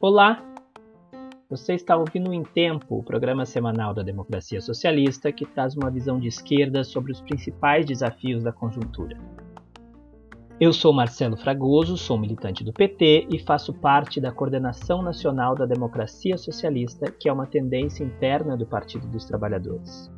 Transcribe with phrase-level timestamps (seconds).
[0.00, 0.40] Olá!
[1.50, 6.20] Você está ouvindo Em Tempo, o programa semanal da democracia socialista que traz uma visão
[6.20, 9.18] de esquerda sobre os principais desafios da conjuntura.
[10.60, 15.66] Eu sou Marcelo Fragoso, sou militante do PT e faço parte da Coordenação Nacional da
[15.66, 20.08] Democracia Socialista, que é uma tendência interna do Partido dos Trabalhadores.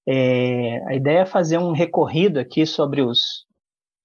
[0.08, 3.20] É, a ideia é fazer um recorrido aqui sobre os,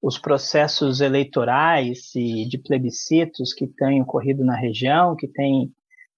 [0.03, 5.71] os processos eleitorais e de plebiscitos que têm ocorrido na região, que têm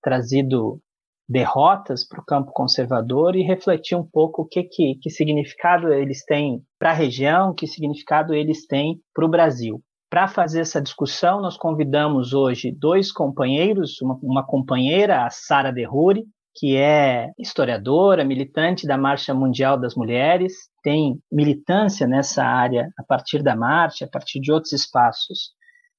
[0.02, 0.80] trazido
[1.28, 6.24] derrotas para o campo conservador e refletir um pouco o que, que, que significado eles
[6.24, 9.82] têm para a região, que significado eles têm para o Brasil.
[10.08, 16.24] Para fazer essa discussão, nós convidamos hoje dois companheiros, uma, uma companheira, a Sara Derruri,
[16.54, 23.42] que é historiadora, militante da Marcha Mundial das Mulheres, tem militância nessa área a partir
[23.42, 25.50] da marcha, a partir de outros espaços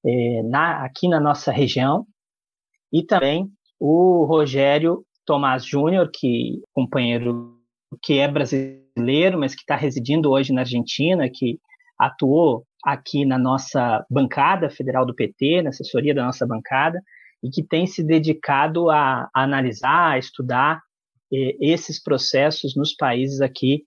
[0.05, 2.07] é, na, aqui na nossa região,
[2.91, 3.47] e também
[3.79, 7.57] o Rogério Tomás Júnior, que companheiro
[8.01, 11.59] que é brasileiro, mas que está residindo hoje na Argentina, que
[11.99, 17.01] atuou aqui na nossa bancada federal do PT, na assessoria da nossa bancada,
[17.43, 20.81] e que tem se dedicado a, a analisar, a estudar
[21.31, 23.83] eh, esses processos nos países aqui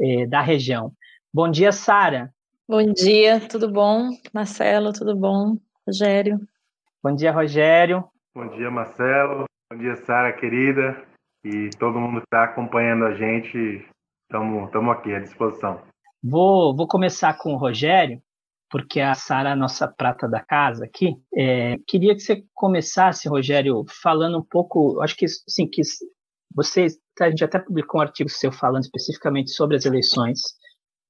[0.00, 0.92] eh, da região.
[1.32, 2.32] Bom dia, Sara.
[2.68, 4.10] Bom dia, tudo bom?
[4.32, 5.56] Marcelo, tudo bom?
[5.84, 6.38] Rogério.
[7.02, 8.04] Bom dia, Rogério.
[8.32, 9.46] Bom dia, Marcelo.
[9.68, 11.04] Bom dia, Sara, querida.
[11.44, 13.84] E todo mundo que está acompanhando a gente,
[14.30, 15.82] estamos aqui à disposição.
[16.22, 18.22] Vou, vou começar com o Rogério,
[18.74, 21.14] porque a Sara nossa prata da casa aqui.
[21.32, 25.80] É, queria que você começasse, Rogério, falando um pouco, acho que, sim, que
[26.52, 26.88] você,
[27.20, 30.40] a gente até publicou um artigo seu falando especificamente sobre as eleições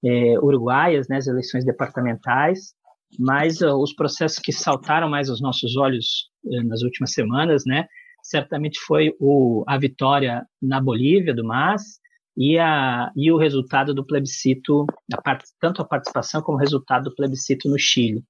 [0.05, 2.75] é, uruguaias, né, as eleições departamentais,
[3.19, 7.87] mas uh, os processos que saltaram mais aos nossos olhos uh, nas últimas semanas, né,
[8.23, 11.99] certamente foi o, a vitória na Bolívia do MAS,
[12.37, 17.05] e, a, e o resultado do plebiscito, a part, tanto a participação como o resultado
[17.05, 18.23] do plebiscito no Chile.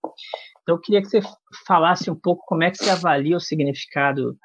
[0.63, 1.21] Então, eu queria que você
[1.67, 4.37] falasse um pouco como é que você avalia o significado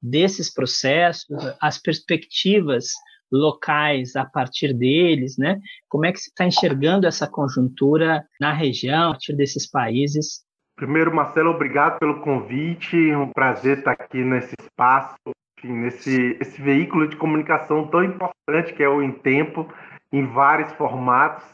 [0.00, 1.26] desses processos,
[1.60, 2.86] as perspectivas
[3.30, 5.60] locais a partir deles, né?
[5.88, 10.44] Como é que você está enxergando essa conjuntura na região, a partir desses países?
[10.76, 13.10] Primeiro, Marcelo, obrigado pelo convite.
[13.10, 15.16] É um prazer estar aqui nesse espaço
[15.58, 19.68] enfim, nesse esse veículo de comunicação tão importante que é o Em Tempo,
[20.12, 21.44] em vários formatos.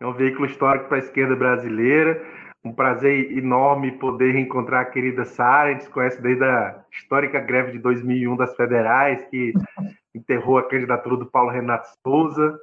[0.00, 2.20] É um veículo histórico para a esquerda brasileira.
[2.64, 5.68] Um prazer enorme poder reencontrar a querida Sara.
[5.68, 9.52] A gente se conhece desde a histórica greve de 2001 das federais, que
[10.14, 12.58] enterrou a candidatura do Paulo Renato Souza.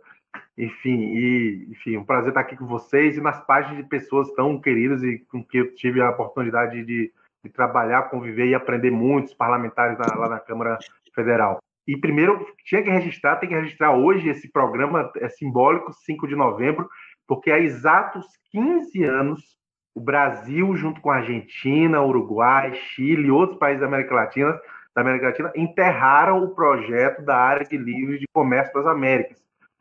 [0.58, 4.60] Enfim, e, enfim, um prazer estar aqui com vocês e nas páginas de pessoas tão
[4.60, 7.12] queridas e com que eu tive a oportunidade de
[7.44, 10.78] de trabalhar, conviver e aprender muitos parlamentares na, lá na Câmara
[11.14, 11.60] Federal.
[11.88, 16.36] E primeiro, tinha que registrar, tem que registrar hoje esse programa, é simbólico, 5 de
[16.36, 16.88] novembro,
[17.28, 19.58] porque há exatos 15 anos,
[19.96, 24.60] o Brasil, junto com a Argentina, Uruguai, Chile e outros países da América Latina,
[24.96, 29.40] da América Latina, enterraram o projeto da área de livre de comércio das Américas.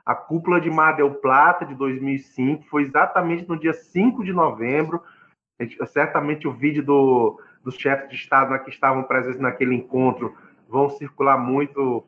[0.08, 5.02] A cúpula de Mar del Plata de 2005 foi exatamente no dia 5 de novembro.
[5.87, 10.37] Certamente o vídeo do, dos chefes de Estado né, que estavam presentes naquele encontro
[10.69, 12.06] vão circular muito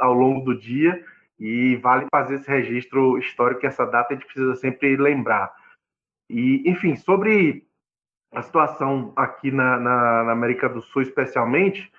[0.00, 1.02] ao longo do dia
[1.38, 5.52] e vale fazer esse registro histórico essa data a gente precisa sempre lembrar.
[6.28, 7.66] E, enfim, sobre
[8.34, 11.90] a situação aqui na, na, na América do Sul, especialmente,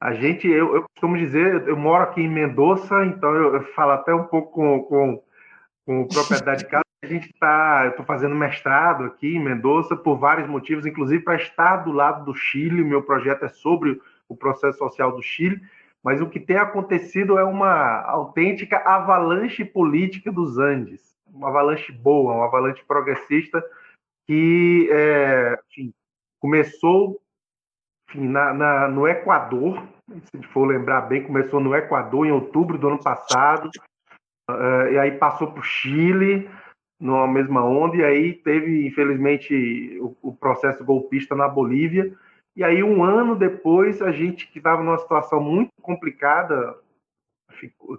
[0.00, 3.92] a gente, eu, eu, costumo dizer, eu moro aqui em Mendoza, então eu, eu falo
[3.92, 5.22] até um pouco com, com,
[5.84, 6.82] com propriedade de casa.
[7.02, 11.36] A gente está, eu estou fazendo mestrado aqui em Mendoza por vários motivos, inclusive para
[11.36, 12.82] estar do lado do Chile.
[12.82, 15.60] Meu projeto é sobre o processo social do Chile,
[16.02, 22.34] mas o que tem acontecido é uma autêntica avalanche política dos Andes, uma avalanche boa,
[22.34, 23.64] uma avalanche progressista
[24.26, 25.94] que, é, enfim,
[26.40, 27.20] começou
[28.08, 29.86] enfim, na, na, no Equador,
[30.24, 33.70] se for lembrar bem, começou no Equador em outubro do ano passado,
[34.50, 36.50] uh, e aí passou para o Chile,
[37.00, 42.12] numa mesma onda, e aí teve, infelizmente, o, o, processo golpista na Bolívia.
[42.56, 46.76] E aí, um ano depois, a gente que estava numa situação muito complicada,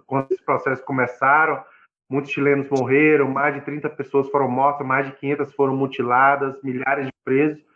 [0.06, 1.64] quando esses processos começaram,
[2.10, 7.06] muitos chilenos morreram, mais de 30 pessoas foram mortas, mais de 500 foram mutiladas, milhares
[7.06, 7.70] de presos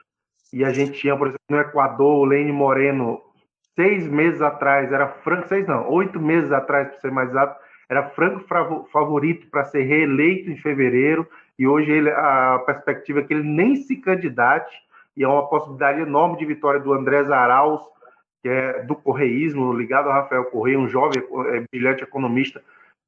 [0.54, 3.20] e a gente tinha, por exemplo, no Equador, o Lene Moreno,
[3.74, 8.08] seis meses atrás, era franco, seis não, oito meses atrás, para ser mais exato, era
[8.10, 8.44] franco
[8.90, 11.28] favorito para ser reeleito em fevereiro,
[11.58, 14.74] e hoje ele, a perspectiva é que ele nem se candidate,
[15.16, 17.82] e é uma possibilidade enorme de vitória do André Arauz,
[18.42, 21.22] que é do correísmo, ligado ao Rafael Correia, um jovem,
[21.52, 22.62] é, brilhante economista,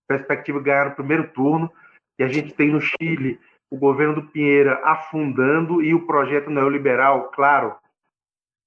[0.08, 1.70] perspectiva de ganhar no primeiro turno,
[2.18, 3.38] e a gente tem no Chile
[3.70, 7.76] o governo do Pinheira afundando e o projeto neoliberal, claro,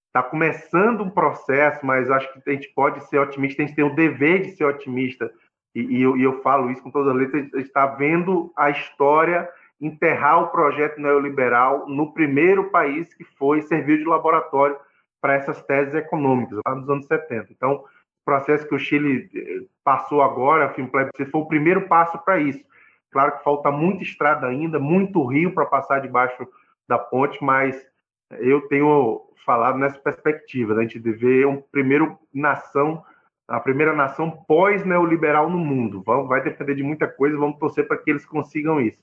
[0.09, 3.85] está começando um processo, mas acho que a gente pode ser otimista, a gente tem
[3.85, 5.31] o dever de ser otimista,
[5.75, 8.51] e, e, eu, e eu, falo isso com toda a letra, a gente está vendo
[8.56, 9.50] a história
[9.80, 14.77] enterrar o projeto neoliberal no primeiro país que foi serviu de laboratório
[15.21, 17.51] para essas teses econômicas, lá nos anos 70.
[17.51, 17.86] Então, o
[18.25, 22.63] processo que o Chile eh, passou agora, o plebiscito, foi o primeiro passo para isso.
[23.12, 26.48] Claro que falta muita estrada ainda, muito rio para passar debaixo
[26.88, 27.88] da ponte, mas
[28.31, 33.04] eu tenho falado nessa perspectiva, da gente ver um primeiro nação,
[33.50, 36.04] a primeira nação pós-neoliberal no mundo.
[36.04, 39.00] Vai depender de muita coisa, vamos torcer para que eles consigam isso.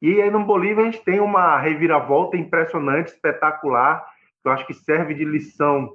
[0.00, 4.04] E aí no Bolívia a gente tem uma reviravolta impressionante, espetacular,
[4.42, 5.94] que eu acho que serve de lição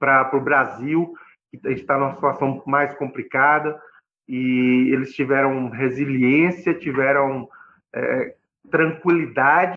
[0.00, 1.14] para o Brasil,
[1.50, 3.80] que a gente está numa situação mais complicada
[4.26, 7.48] e eles tiveram resiliência, tiveram
[7.94, 8.34] é,
[8.70, 9.74] tranquilidade,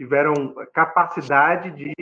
[0.00, 1.92] tiveram capacidade de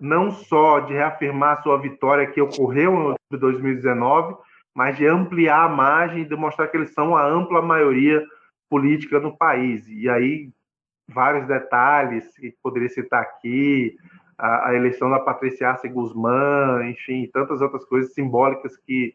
[0.00, 4.36] não só de reafirmar sua vitória que ocorreu em 2019,
[4.74, 8.24] mas de ampliar a margem e demonstrar que eles são a ampla maioria
[8.68, 9.86] política no país.
[9.88, 10.50] E aí,
[11.08, 13.96] vários detalhes que poderia citar aqui,
[14.36, 19.14] a, a eleição da Patrícia Arce Guzmán, enfim, tantas outras coisas simbólicas que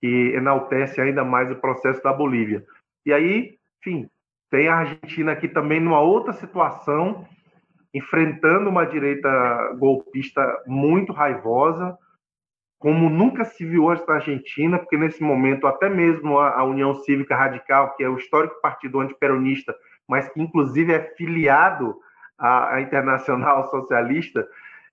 [0.00, 2.64] que enaltece ainda mais o processo da Bolívia.
[3.04, 4.08] E aí, enfim,
[4.50, 7.26] tem a Argentina aqui também numa outra situação,
[7.92, 11.96] enfrentando uma direita golpista muito raivosa,
[12.78, 17.34] como nunca se viu antes na Argentina, porque nesse momento até mesmo a, União Cívica
[17.34, 19.74] Radical, que é o histórico partido antiperonista,
[20.06, 21.96] mas que inclusive é filiado
[22.38, 24.46] à, Internacional Socialista,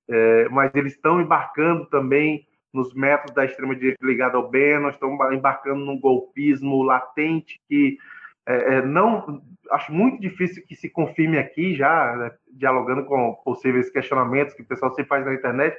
[0.08, 5.86] é, mas eles estão embarcando também nos métodos da extrema-direita ligada ao nós estamos embarcando
[5.86, 7.98] num golpismo latente que
[8.48, 13.90] é, é, não acho muito difícil que se confirme aqui já, né, dialogando com possíveis
[13.90, 15.76] questionamentos que o pessoal se faz na internet,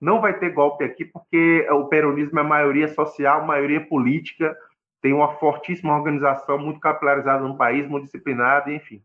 [0.00, 4.56] não vai ter golpe aqui porque o peronismo é maioria social, maioria política,
[5.00, 9.02] tem uma fortíssima organização, muito capilarizada no país, muito disciplinada, enfim.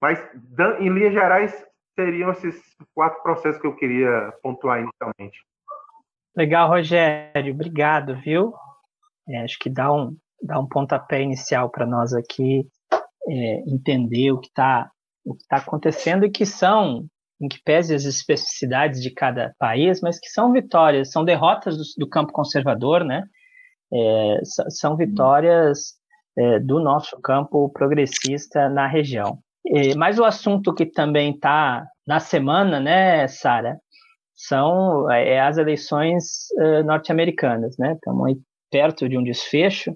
[0.00, 0.18] Mas,
[0.78, 2.58] em linhas gerais, seriam esses
[2.94, 5.44] quatro processos que eu queria pontuar inicialmente.
[6.34, 8.54] Legal, Rogério, obrigado, viu?
[9.28, 12.66] É, acho que dá um, dá um pontapé inicial para nós aqui
[13.28, 14.90] é, entender o que está
[15.24, 17.04] o que tá acontecendo e que são,
[17.40, 21.82] em que pese as especificidades de cada país, mas que são vitórias, são derrotas do,
[21.98, 23.22] do campo conservador, né?
[23.92, 25.94] É, são vitórias
[26.38, 29.38] é, do nosso campo progressista na região.
[29.96, 33.78] mas o assunto que também está na semana, né, Sara,
[34.34, 37.92] são é, é, as eleições uh, norte-americanas, né?
[37.92, 38.36] Estamos aí
[38.70, 39.94] perto de um desfecho,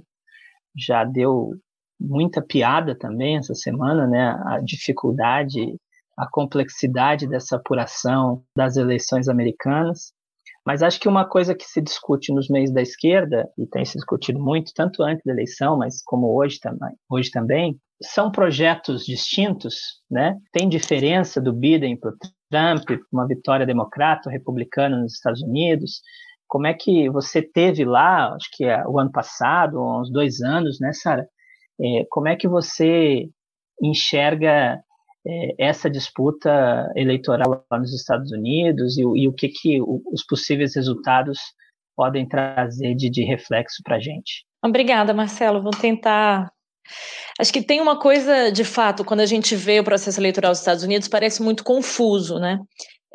[0.76, 1.52] já deu
[2.00, 4.36] muita piada também essa semana, né?
[4.46, 5.76] A dificuldade,
[6.16, 10.12] a complexidade dessa apuração das eleições americanas.
[10.66, 13.98] Mas acho que uma coisa que se discute nos meios da esquerda, e tem se
[13.98, 20.02] discutido muito, tanto antes da eleição, mas como hoje também, hoje também são projetos distintos,
[20.10, 20.38] né?
[20.52, 22.16] Tem diferença do Biden para o
[22.50, 26.00] Trump, uma vitória democrata, republicana nos Estados Unidos.
[26.54, 30.78] Como é que você teve lá, acho que é o ano passado, uns dois anos,
[30.78, 31.26] né, Sara?
[31.80, 33.28] É, como é que você
[33.82, 34.80] enxerga
[35.26, 40.76] é, essa disputa eleitoral lá nos Estados Unidos e, e o que, que os possíveis
[40.76, 41.40] resultados
[41.96, 44.46] podem trazer de, de reflexo para a gente?
[44.64, 45.60] Obrigada, Marcelo.
[45.60, 46.52] Vou tentar
[47.40, 50.60] Acho que tem uma coisa, de fato, quando a gente vê o processo eleitoral dos
[50.60, 52.60] Estados Unidos, parece muito confuso, né?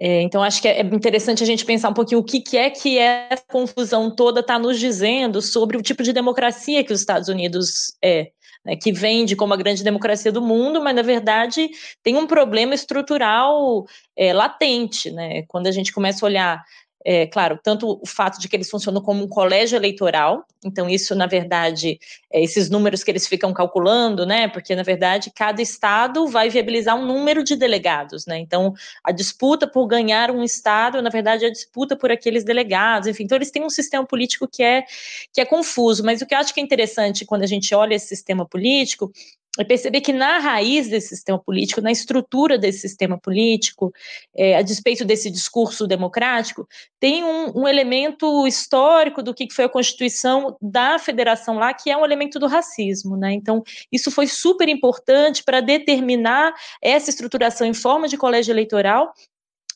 [0.02, 2.70] É, então, acho que é interessante a gente pensar um pouquinho o que, que é
[2.70, 7.28] que essa confusão toda está nos dizendo sobre o tipo de democracia que os Estados
[7.28, 8.32] Unidos é.
[8.66, 11.70] Né, que vende como a grande democracia do mundo, mas na verdade
[12.04, 13.86] tem um problema estrutural
[14.18, 15.44] é, latente, né?
[15.48, 16.66] Quando a gente começa a olhar
[17.06, 21.16] é, claro, tanto o fato de que eles funcionam como um colégio eleitoral, então isso,
[21.16, 21.98] na verdade,
[22.32, 26.98] é, esses números que eles ficam calculando, né, porque, na verdade, cada estado vai viabilizar
[26.98, 31.48] um número de delegados, né, então a disputa por ganhar um estado, na verdade, é
[31.48, 34.84] a disputa por aqueles delegados, enfim, então eles têm um sistema político que é,
[35.32, 37.96] que é confuso, mas o que eu acho que é interessante quando a gente olha
[37.96, 39.12] esse sistema político
[39.60, 43.92] é perceber que na raiz desse sistema político, na estrutura desse sistema político,
[44.36, 46.66] é, a despeito desse discurso democrático,
[47.00, 51.98] tem um, um, elemento histórico do que foi a constituição da federação lá, que é
[51.98, 53.18] um elemento do racismo.
[53.18, 53.34] Né?
[53.34, 53.62] Então,
[53.92, 59.14] isso foi super importante para determinar essa estruturação em forma de colégio eleitoral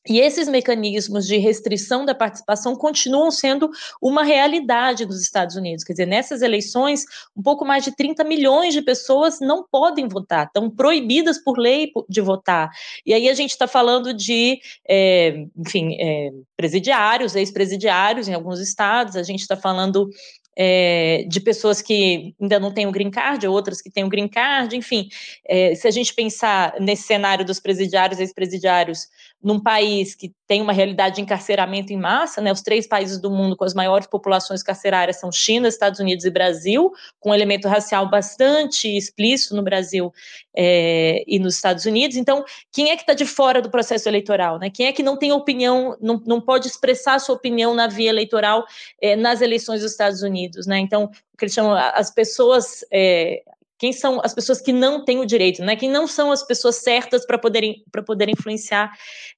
[0.07, 3.69] e esses mecanismos de restrição da participação continuam sendo
[4.01, 5.83] uma realidade nos Estados Unidos.
[5.83, 7.05] Quer dizer, nessas eleições,
[7.35, 11.91] um pouco mais de 30 milhões de pessoas não podem votar, estão proibidas por lei
[12.09, 12.69] de votar.
[13.05, 19.15] E aí a gente está falando de, é, enfim, é, presidiários, ex-presidiários em alguns estados,
[19.15, 20.09] a gente está falando
[20.55, 24.27] é, de pessoas que ainda não têm o green card, outras que têm o green
[24.27, 25.07] card, enfim.
[25.47, 29.07] É, se a gente pensar nesse cenário dos presidiários e ex-presidiários,
[29.43, 33.29] num país que tem uma realidade de encarceramento em massa, né, os três países do
[33.29, 37.67] mundo com as maiores populações carcerárias são China, Estados Unidos e Brasil, com um elemento
[37.67, 40.13] racial bastante explícito no Brasil
[40.55, 42.15] é, e nos Estados Unidos.
[42.15, 44.57] Então, quem é que está de fora do processo eleitoral?
[44.59, 44.69] Né?
[44.69, 48.65] Quem é que não tem opinião, não, não pode expressar sua opinião na via eleitoral
[49.01, 50.65] é, nas eleições dos Estados Unidos?
[50.65, 50.79] Né?
[50.79, 53.43] Então, o que eles chamam as pessoas, é,
[53.83, 55.75] quem são as pessoas que não têm o direito, né?
[55.75, 58.89] Quem não são as pessoas certas para poderem para poder influenciar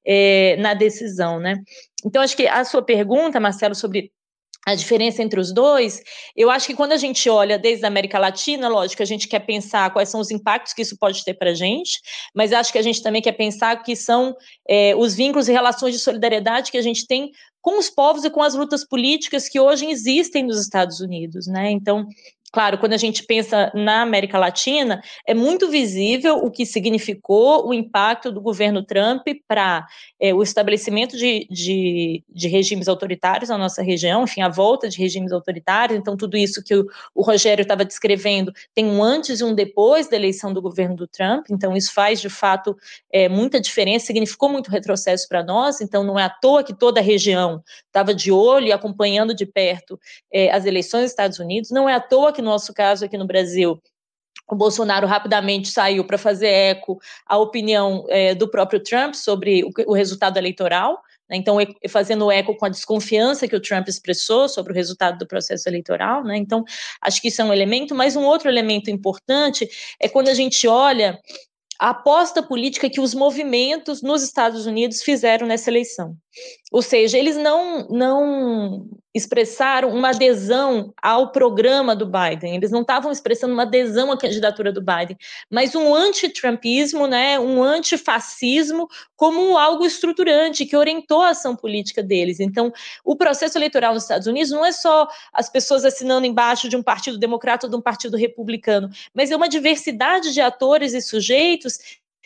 [0.05, 1.55] é, na decisão, né?
[2.05, 4.11] Então acho que a sua pergunta, Marcelo, sobre
[4.63, 5.99] a diferença entre os dois,
[6.35, 9.39] eu acho que quando a gente olha desde a América Latina, lógico, a gente quer
[9.39, 11.99] pensar quais são os impactos que isso pode ter para a gente,
[12.35, 14.35] mas acho que a gente também quer pensar que são
[14.69, 18.29] é, os vínculos e relações de solidariedade que a gente tem com os povos e
[18.29, 21.71] com as lutas políticas que hoje existem nos Estados Unidos, né?
[21.71, 22.05] Então,
[22.55, 27.73] Claro, quando a gente pensa na América Latina, é muito visível o que significou o
[27.73, 29.85] impacto do governo Trump para
[30.17, 34.97] é, o estabelecimento de, de, de, regimes autoritários na nossa região, enfim, a volta de
[34.97, 35.99] regimes autoritários.
[35.99, 40.07] Então, tudo isso que o, o Rogério estava descrevendo tem um antes e um depois
[40.07, 41.47] da eleição do governo do Trump.
[41.49, 42.73] Então, isso faz, de fato,
[43.11, 45.81] é, muita diferença, significou muito retrocesso para nós.
[45.81, 49.45] Então, não é à toa que toda a região estava de olho e acompanhando de
[49.45, 49.99] perto
[50.31, 51.69] é, as eleições dos Estados Unidos.
[51.69, 53.81] Não é à toa que nosso caso aqui no Brasil,
[54.47, 59.71] o Bolsonaro rapidamente saiu para fazer eco à opinião é, do próprio Trump sobre o,
[59.87, 61.01] o resultado eleitoral.
[61.29, 61.37] Né?
[61.37, 61.57] Então,
[61.89, 66.23] fazendo eco com a desconfiança que o Trump expressou sobre o resultado do processo eleitoral.
[66.23, 66.37] Né?
[66.37, 66.63] Então,
[67.01, 67.95] acho que isso é um elemento.
[67.95, 69.67] Mas um outro elemento importante
[69.99, 71.19] é quando a gente olha
[71.79, 76.15] a aposta política que os movimentos nos Estados Unidos fizeram nessa eleição.
[76.71, 83.13] Ou seja, eles não, não expressaram uma adesão ao programa do Biden, eles não estavam
[83.13, 85.17] expressando uma adesão à candidatura do Biden,
[85.49, 92.41] mas um anti-trumpismo, né, um antifascismo como algo estruturante que orientou a ação política deles.
[92.41, 92.73] Então,
[93.05, 96.83] o processo eleitoral nos Estados Unidos não é só as pessoas assinando embaixo de um
[96.83, 101.79] partido democrata ou de um partido republicano, mas é uma diversidade de atores e sujeitos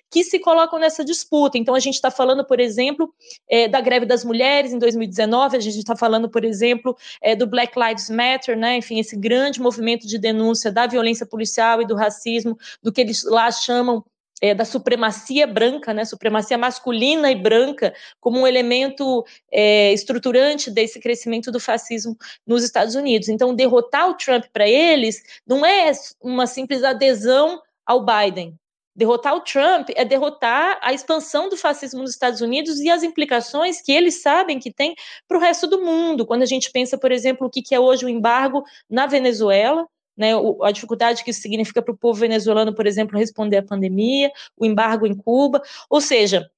[0.09, 1.57] que se colocam nessa disputa.
[1.57, 3.13] Então, a gente está falando, por exemplo,
[3.49, 7.47] é, da greve das mulheres em 2019, a gente está falando, por exemplo, é, do
[7.47, 8.77] Black Lives Matter, né?
[8.77, 13.23] enfim, esse grande movimento de denúncia da violência policial e do racismo, do que eles
[13.23, 14.03] lá chamam
[14.41, 20.99] é, da supremacia branca, né, supremacia masculina e branca, como um elemento é, estruturante desse
[20.99, 23.29] crescimento do fascismo nos Estados Unidos.
[23.29, 28.58] Então, derrotar o Trump para eles não é uma simples adesão ao Biden,
[28.99, 33.81] Derrotar o Trump é derrotar a expansão do fascismo nos Estados Unidos e as implicações
[33.81, 34.93] que eles sabem que tem
[35.25, 36.25] para o resto do mundo.
[36.25, 39.87] Quando a gente pensa, por exemplo, o que é hoje o embargo na Venezuela,
[40.17, 44.33] né, a dificuldade que isso significa para o povo venezuelano, por exemplo, responder à pandemia,
[44.57, 45.61] o embargo em Cuba.
[45.89, 46.51] Ou seja,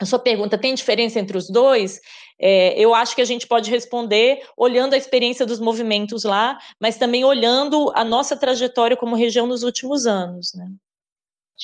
[0.00, 2.00] a sua pergunta tem diferença entre os dois?
[2.36, 6.98] É, eu acho que a gente pode responder olhando a experiência dos movimentos lá, mas
[6.98, 10.52] também olhando a nossa trajetória como região nos últimos anos.
[10.52, 10.66] Né?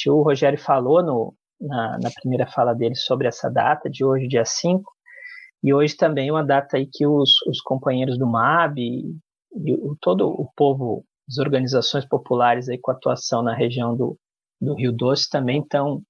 [0.09, 4.45] O Rogério falou no, na, na, primeira fala dele sobre essa data de hoje, dia
[4.45, 4.91] 5,
[5.63, 9.17] e hoje também uma data aí que os, os companheiros do MAB e,
[9.65, 14.19] e o, todo o povo, as organizações populares aí com atuação na região do,
[14.61, 16.03] do Rio Doce também estão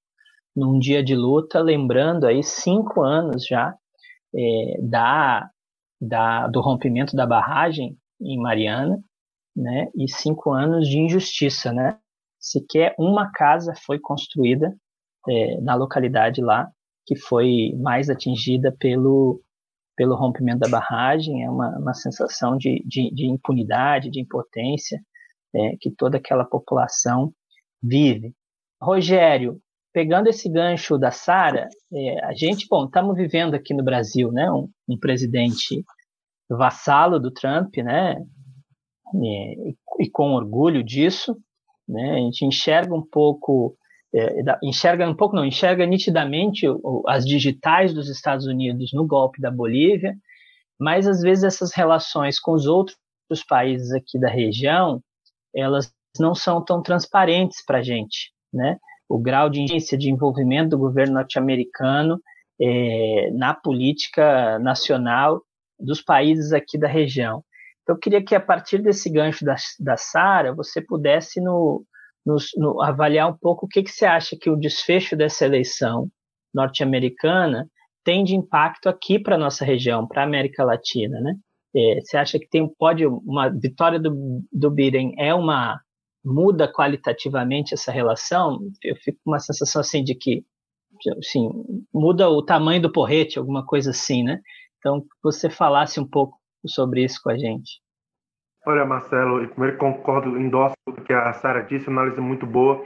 [0.54, 3.74] num dia de luta, lembrando aí cinco anos já
[4.34, 5.48] é, da,
[6.00, 9.02] da, do rompimento da barragem em Mariana,
[9.54, 11.98] né, e cinco anos de injustiça, né?
[12.42, 14.74] Sequer uma casa foi construída
[15.28, 16.68] é, na localidade lá
[17.06, 19.40] que foi mais atingida pelo,
[19.96, 25.00] pelo rompimento da barragem, é uma, uma sensação de, de, de impunidade, de impotência
[25.54, 27.32] é, que toda aquela população
[27.82, 28.34] vive.
[28.80, 29.60] Rogério,
[29.92, 34.50] pegando esse gancho da Sara, é, a gente, bom, estamos vivendo aqui no Brasil, né,
[34.50, 35.84] um, um presidente
[36.48, 38.16] vassalo do Trump, né,
[39.14, 41.36] e, e, com orgulho disso,
[41.88, 43.76] né, a gente enxerga um pouco,
[44.14, 46.66] é, enxerga um pouco, não, enxerga nitidamente
[47.06, 50.14] as digitais dos Estados Unidos no golpe da Bolívia,
[50.78, 52.96] mas às vezes essas relações com os outros
[53.48, 55.02] países aqui da região,
[55.54, 58.76] elas não são tão transparentes para a gente, né?
[59.12, 62.18] o grau de ingerência de envolvimento do governo norte-americano
[62.58, 65.42] é, na política nacional
[65.78, 67.44] dos países aqui da região.
[67.82, 71.84] Então, eu queria que, a partir desse gancho da, da Sara, você pudesse no,
[72.24, 76.08] no, no, avaliar um pouco o que, que você acha que o desfecho dessa eleição
[76.54, 77.68] norte-americana
[78.04, 81.34] tem de impacto aqui para a nossa região, para a América Latina, né?
[81.74, 85.80] É, você acha que tem, pode uma vitória do, do Biden é uma
[86.24, 90.44] muda qualitativamente essa relação, eu fico com uma sensação assim de que
[91.18, 91.48] assim,
[91.92, 94.40] muda o tamanho do porrete, alguma coisa assim, né?
[94.78, 96.36] Então, você falasse um pouco
[96.68, 97.80] sobre isso com a gente.
[98.66, 102.84] Olha, Marcelo, primeiro concordo, endosso o que a Sara disse, análise muito boa.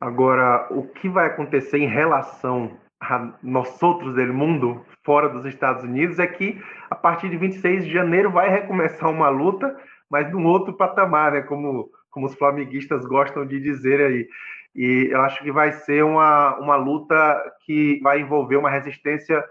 [0.00, 5.82] Agora, o que vai acontecer em relação a nós outros do mundo, fora dos Estados
[5.82, 9.76] Unidos, é que a partir de 26 de janeiro vai recomeçar uma luta,
[10.08, 11.42] mas num outro patamar, né?
[11.42, 14.28] Como como os flamenguistas gostam de dizer aí.
[14.74, 17.16] E eu acho que vai ser uma, uma luta
[17.64, 19.42] que vai envolver uma resistência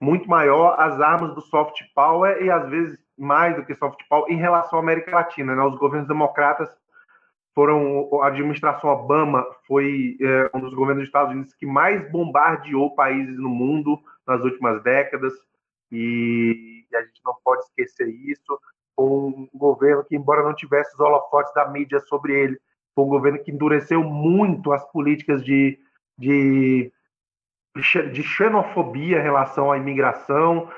[0.00, 4.30] muito maior às armas do soft power e às vezes mais do que soft power
[4.32, 5.54] em relação à América Latina.
[5.54, 5.62] Né?
[5.62, 6.70] Os governos democratas
[7.54, 12.94] foram a administração Obama foi é, um dos governos dos Estados Unidos que mais bombardeou
[12.94, 15.34] países no mundo nas últimas décadas
[15.90, 18.58] e, e a gente não pode esquecer isso
[19.00, 22.60] um governo que, embora não tivesse os holofotes da mídia sobre ele,
[22.94, 25.78] foi um governo que endureceu muito as políticas de,
[26.18, 26.92] de,
[28.12, 30.68] de xenofobia em relação à imigração.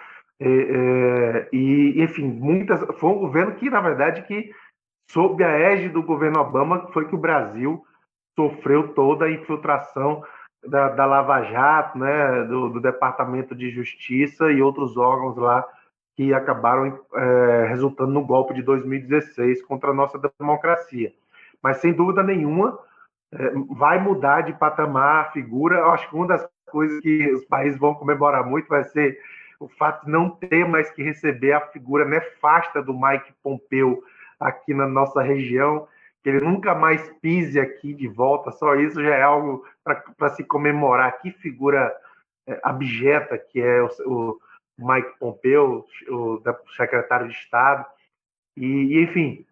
[0.40, 4.50] É, é, e, enfim, muitas, foi um governo que, na verdade, que
[5.10, 7.84] sob a égide do governo Obama, foi que o Brasil
[8.34, 10.24] sofreu toda a infiltração
[10.64, 15.64] da, da Lava Jato, né, do, do Departamento de Justiça e outros órgãos lá
[16.14, 21.12] que acabaram é, resultando no golpe de 2016 contra a nossa democracia.
[21.62, 22.78] Mas, sem dúvida nenhuma,
[23.32, 25.78] é, vai mudar de patamar a figura.
[25.78, 29.20] Eu acho que uma das coisas que os países vão comemorar muito vai ser
[29.60, 34.02] o fato de não ter mais que receber a figura nefasta do Mike Pompeu
[34.40, 35.86] aqui na nossa região,
[36.22, 38.50] que ele nunca mais pise aqui de volta.
[38.50, 39.64] Só isso já é algo
[40.16, 41.20] para se comemorar.
[41.20, 41.94] Que figura
[42.46, 44.38] é, abjeta que é o, o
[44.78, 46.42] Mike Pompeo, o
[46.76, 47.86] secretário de Estado.
[48.56, 49.46] E, enfim,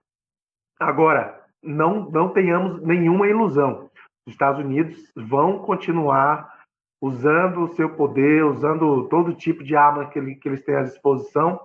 [0.78, 3.90] agora, não, não tenhamos nenhuma ilusão.
[4.26, 6.59] Os Estados Unidos vão continuar
[7.00, 10.82] usando o seu poder, usando todo tipo de arma que, ele, que eles têm à
[10.82, 11.60] disposição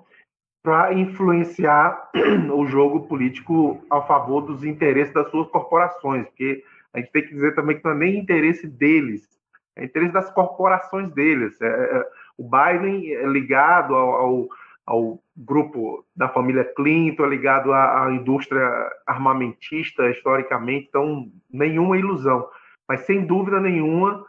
[0.63, 2.09] para influenciar
[2.53, 7.33] o jogo político a favor dos interesses das suas corporações, porque a gente tem que
[7.33, 9.35] dizer também que não é nem interesse deles,
[9.75, 11.61] é interesse das corporações deles.
[11.61, 14.49] É, é o Biden é ligado ao, ao,
[14.85, 18.67] ao grupo da família Clinton, é ligado à, à, indústria
[19.05, 22.47] armamentista historicamente, então nenhuma ilusão.
[22.87, 24.25] Mas sem dúvida nenhuma,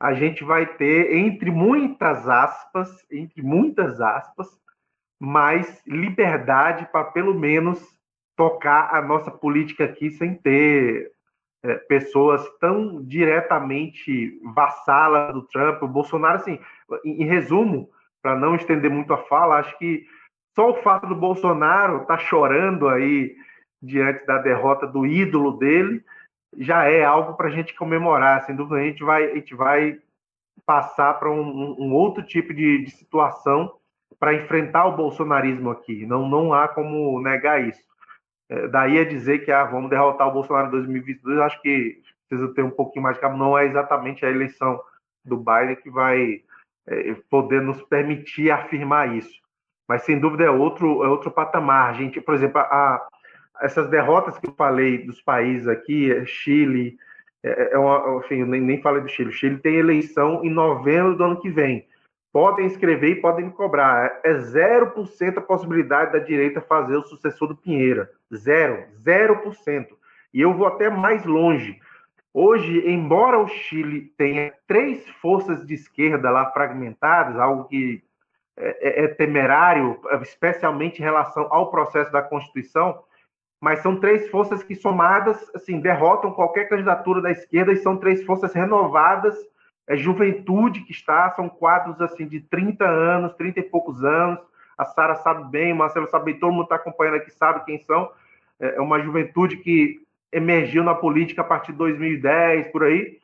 [0.00, 4.48] a gente vai ter, entre muitas aspas, entre muitas aspas,
[5.20, 7.84] mais liberdade para pelo menos
[8.36, 11.10] tocar a nossa política aqui sem ter
[11.64, 15.82] é, pessoas tão diretamente vassalas do Trump.
[15.82, 16.60] O Bolsonaro, assim,
[17.04, 17.90] em, em resumo,
[18.22, 20.06] para não estender muito a fala, acho que
[20.54, 23.34] só o fato do Bolsonaro estar tá chorando aí
[23.82, 26.04] diante da derrota do ídolo dele
[26.56, 28.42] já é algo para a gente comemorar.
[28.42, 29.98] Sem dúvida, a gente vai, a gente vai
[30.64, 33.74] passar para um, um, outro tipo de, de situação
[34.18, 36.06] para enfrentar o bolsonarismo aqui.
[36.06, 37.82] Não, não há como negar isso.
[38.48, 42.52] É, daí a dizer que ah, vamos derrotar o Bolsonaro em 2022, acho que precisa
[42.54, 43.36] ter um pouquinho mais de calma.
[43.36, 44.80] Não é exatamente a eleição
[45.24, 46.42] do Biden que vai
[46.86, 49.40] é, poder nos permitir afirmar isso.
[49.88, 51.90] Mas sem dúvida é outro, é outro patamar.
[51.90, 53.06] A gente, por exemplo, a,
[53.60, 56.98] essas derrotas que eu falei dos países aqui, é Chile,
[57.42, 59.30] é, é uma, enfim, nem, nem falei do Chile.
[59.30, 61.86] O Chile tem eleição em novembro do ano que vem.
[62.32, 64.20] Podem escrever e podem cobrar.
[64.24, 68.10] É 0% a possibilidade da direita fazer o sucessor do Pinheira.
[68.34, 68.84] Zero.
[69.02, 69.86] 0%.
[70.32, 71.80] E eu vou até mais longe.
[72.34, 78.02] Hoje, embora o Chile tenha três forças de esquerda lá fragmentadas, algo que
[78.56, 83.02] é, é, é temerário, especialmente em relação ao processo da Constituição,
[83.60, 88.24] mas são três forças que somadas assim derrotam qualquer candidatura da esquerda e são três
[88.24, 89.36] forças renovadas.
[89.86, 94.38] É juventude que está são quadros assim de 30 anos 30 e poucos anos.
[94.76, 97.78] A Sara sabe bem o Marcelo sabe bem todo mundo está acompanhando aqui sabe quem
[97.80, 98.10] são.
[98.60, 100.00] É, é uma juventude que
[100.32, 103.18] emergiu na política a partir de 2010 por aí.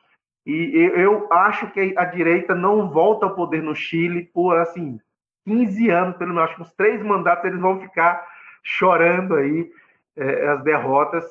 [0.45, 4.99] E eu acho que a direita não volta ao poder no Chile por assim
[5.45, 6.49] 15 anos pelo menos.
[6.49, 8.27] Acho que uns três mandatos eles vão ficar
[8.63, 9.71] chorando aí
[10.17, 11.25] é, as derrotas,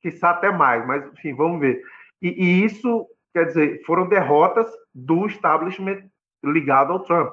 [0.00, 1.82] que até mais, mas enfim, vamos ver.
[2.22, 6.02] E, e, isso, quer dizer, foram derrotas do establishment
[6.44, 7.32] ligado ao Trump.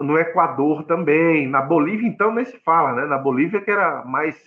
[0.00, 3.06] No Equador também, na Bolívia, então, nem se fala, né?
[3.06, 4.40] Na Bolívia que era mais,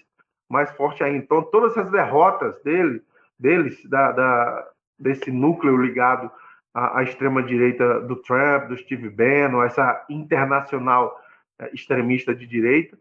[0.50, 1.18] mais forte ainda.
[1.18, 3.02] Então, todas essas derrotas dele,
[3.40, 6.32] deles, da, da desse núcleo ligado
[6.74, 11.20] à, à extrema-direita do Trump, do Steve Bannon, essa internacional
[11.60, 12.98] é, extremista de direita,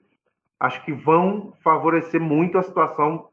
[0.61, 3.29] acho que vão favorecer muito a situação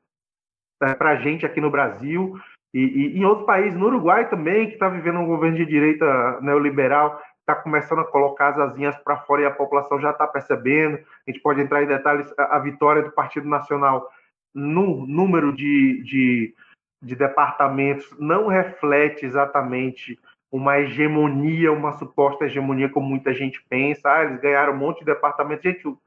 [0.82, 2.40] é, para a gente aqui no Brasil
[2.74, 6.42] e, e, em outros países, no Uruguai também, que está vivendo um governo de direita
[6.42, 10.98] neoliberal, está começando a colocar as asinhas para fora e a população já está percebendo.
[10.98, 12.34] A gente pode entrar em detalhes.
[12.38, 14.10] A, a vitória do Partido Nacional
[14.54, 16.56] no número de, de,
[17.02, 20.18] de departamentos não reflete exatamente
[20.52, 24.12] uma hegemonia, uma suposta hegemonia, como muita gente pensa.
[24.12, 25.64] Ah, eles ganharam um monte de departamentos.
[25.64, 25.98] Gente, é,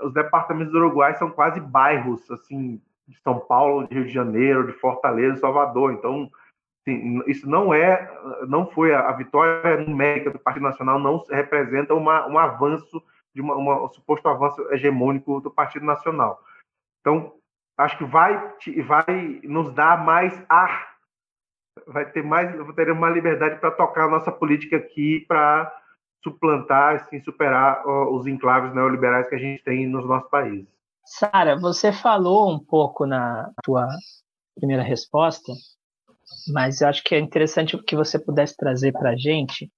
[0.00, 4.66] os departamentos do Uruguai são quase bairros, assim, de São Paulo, de Rio de Janeiro,
[4.66, 5.92] de Fortaleza, Salvador.
[5.92, 6.30] Então,
[6.86, 8.08] assim, isso não é,
[8.46, 13.02] não foi a, vitória numérica do Partido Nacional, não representa uma, um avanço
[13.34, 16.40] de uma, uma, um suposto avanço hegemônico do Partido Nacional.
[17.00, 17.34] Então,
[17.76, 18.54] acho que vai,
[18.86, 20.96] vai nos dar mais ar,
[21.86, 25.72] vai ter mais, teremos uma liberdade para tocar a nossa política aqui, para
[26.22, 30.66] suplantar, assim, superar os enclaves neoliberais que a gente tem nos nossos países.
[31.04, 33.86] Sara, você falou um pouco na tua
[34.56, 35.52] primeira resposta,
[36.52, 39.70] mas eu acho que é interessante que você pudesse trazer para a gente,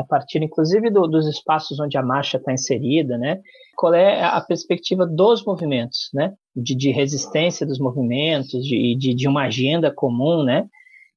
[0.00, 3.40] a partir inclusive do, dos espaços onde a marcha está inserida, né?
[3.76, 6.34] Qual é a perspectiva dos movimentos, né?
[6.54, 10.66] De, de resistência dos movimentos, de, de, de, uma agenda comum, né?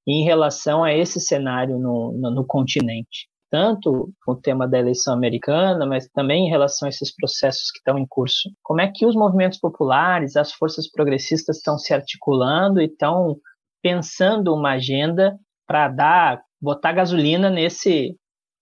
[0.05, 5.13] Em relação a esse cenário no, no, no continente tanto com o tema da eleição
[5.13, 8.49] americana, mas também em relação a esses processos que estão em curso.
[8.63, 13.37] Como é que os movimentos populares, as forças progressistas estão se articulando e estão
[13.81, 18.15] pensando uma agenda para dar, botar gasolina nesse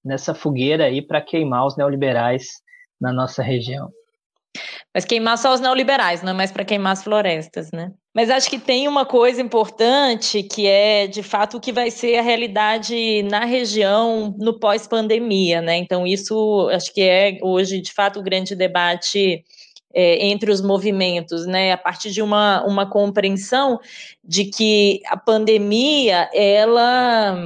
[0.08, 2.45] nessa fogueira aí para queimar os neoliberais
[3.00, 3.91] na nossa região?
[4.93, 7.91] Mas queimar só os neoliberais, não é mais para queimar as florestas, né?
[8.18, 12.18] Mas acho que tem uma coisa importante que é, de fato, o que vai ser
[12.18, 15.78] a realidade na região no pós-pandemia, né?
[15.78, 19.44] Então, isso acho que é hoje, de fato, o grande debate
[19.94, 21.74] é, entre os movimentos, né?
[21.74, 23.80] A partir de uma, uma compreensão
[24.24, 27.38] de que a pandemia, ela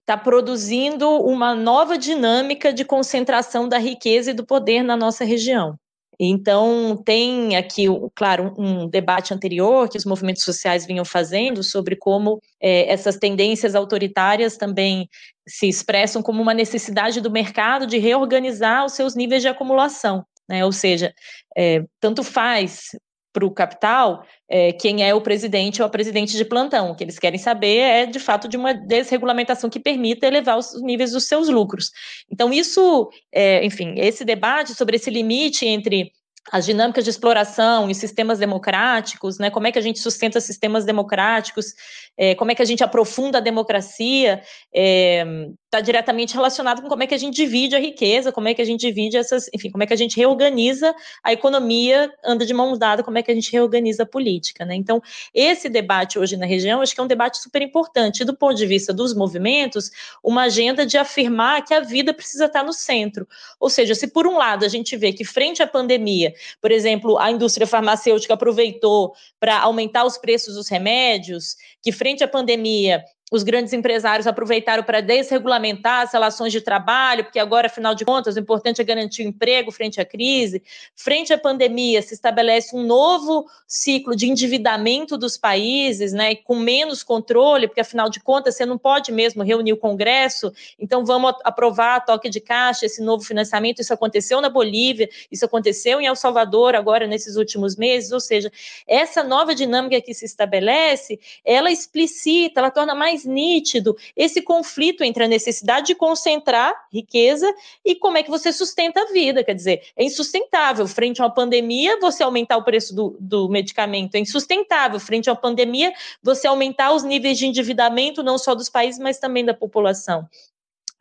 [0.00, 5.78] está produzindo uma nova dinâmica de concentração da riqueza e do poder na nossa região.
[6.18, 12.40] Então, tem aqui, claro, um debate anterior que os movimentos sociais vinham fazendo sobre como
[12.60, 15.08] é, essas tendências autoritárias também
[15.46, 20.24] se expressam como uma necessidade do mercado de reorganizar os seus níveis de acumulação.
[20.48, 20.64] Né?
[20.64, 21.14] Ou seja,
[21.56, 22.90] é, tanto faz
[23.36, 26.90] para o capital é, quem é o presidente ou a presidente de plantão.
[26.90, 30.80] O que eles querem saber é, de fato, de uma desregulamentação que permita elevar os
[30.80, 31.90] níveis dos seus lucros.
[32.32, 36.10] Então, isso, é, enfim, esse debate sobre esse limite entre
[36.52, 39.50] as dinâmicas de exploração em sistemas democráticos, né?
[39.50, 41.74] Como é que a gente sustenta sistemas democráticos?
[42.16, 44.40] É, como é que a gente aprofunda a democracia?
[44.72, 48.54] Está é, diretamente relacionado com como é que a gente divide a riqueza, como é
[48.54, 52.46] que a gente divide essas, enfim, como é que a gente reorganiza a economia, anda
[52.46, 54.76] de mãos dadas, como é que a gente reorganiza a política, né?
[54.76, 55.02] Então,
[55.34, 58.20] esse debate hoje na região, acho que é um debate super importante.
[58.20, 59.90] E do ponto de vista dos movimentos,
[60.22, 63.26] uma agenda de afirmar que a vida precisa estar no centro.
[63.58, 67.18] Ou seja, se por um lado a gente vê que frente à pandemia por exemplo,
[67.18, 73.42] a indústria farmacêutica aproveitou para aumentar os preços dos remédios, que frente à pandemia os
[73.42, 78.38] grandes empresários aproveitaram para desregulamentar as relações de trabalho, porque agora, afinal de contas, o
[78.38, 80.62] importante é garantir o emprego frente à crise.
[80.94, 87.02] Frente à pandemia, se estabelece um novo ciclo de endividamento dos países, né, com menos
[87.02, 91.96] controle, porque, afinal de contas, você não pode mesmo reunir o Congresso, então vamos aprovar
[91.96, 93.80] a toque de caixa, esse novo financiamento.
[93.80, 98.52] Isso aconteceu na Bolívia, isso aconteceu em El Salvador agora, nesses últimos meses, ou seja,
[98.86, 105.02] essa nova dinâmica que se estabelece, ela explicita, ela torna mais mais nítido esse conflito
[105.02, 107.52] entre a necessidade de concentrar riqueza
[107.84, 109.42] e como é que você sustenta a vida.
[109.42, 114.14] Quer dizer, é insustentável frente a uma pandemia você aumentar o preço do, do medicamento,
[114.14, 118.68] é insustentável frente a uma pandemia você aumentar os níveis de endividamento, não só dos
[118.68, 120.28] países, mas também da população.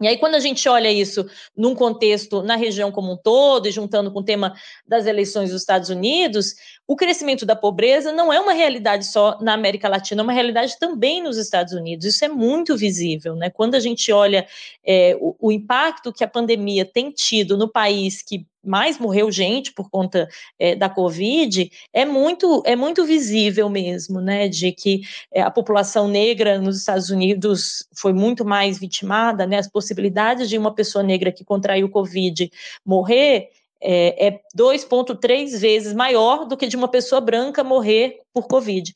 [0.01, 3.71] E aí, quando a gente olha isso num contexto na região como um todo, e
[3.71, 4.53] juntando com o tema
[4.85, 6.53] das eleições dos Estados Unidos,
[6.85, 10.77] o crescimento da pobreza não é uma realidade só na América Latina, é uma realidade
[10.77, 12.05] também nos Estados Unidos.
[12.05, 13.49] Isso é muito visível, né?
[13.49, 14.45] Quando a gente olha
[14.85, 19.71] é, o, o impacto que a pandemia tem tido no país que mais morreu gente
[19.71, 20.27] por conta
[20.59, 25.01] é, da Covid, é muito, é muito visível mesmo, né, de que
[25.31, 30.57] é, a população negra nos Estados Unidos foi muito mais vitimada, né, as possibilidades de
[30.57, 32.49] uma pessoa negra que contraiu Covid
[32.85, 33.49] morrer
[33.81, 38.93] é, é 2,3 vezes maior do que de uma pessoa branca morrer por Covid.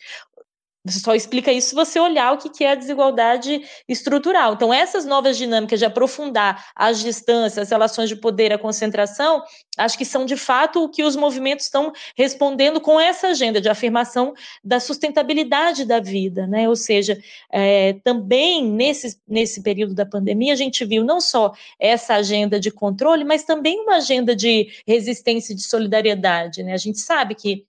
[0.85, 4.53] Você só explica isso se você olhar o que é a desigualdade estrutural.
[4.53, 9.43] Então, essas novas dinâmicas de aprofundar as distâncias, as relações de poder, a concentração,
[9.77, 13.67] acho que são de fato o que os movimentos estão respondendo com essa agenda de
[13.67, 16.69] afirmação da sustentabilidade da vida, né?
[16.69, 17.19] Ou seja,
[17.51, 22.71] é, também nesse, nesse período da pandemia, a gente viu não só essa agenda de
[22.71, 26.71] controle, mas também uma agenda de resistência e de solidariedade, né?
[26.71, 27.67] A gente sabe que